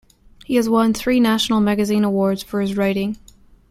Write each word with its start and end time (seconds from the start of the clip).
He 0.45 0.55
has 0.55 0.67
won 0.67 0.95
three 0.95 1.19
National 1.19 1.59
Magazine 1.59 2.03
Awards 2.03 2.41
for 2.41 2.59
his 2.61 2.75
writing. 2.75 3.17